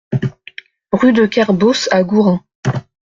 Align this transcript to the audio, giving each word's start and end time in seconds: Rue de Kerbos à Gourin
Rue 0.91 1.13
de 1.13 1.27
Kerbos 1.27 1.87
à 1.91 2.01
Gourin 2.01 2.43